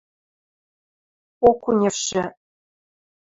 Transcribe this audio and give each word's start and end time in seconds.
Окуневшы: 1.49 2.23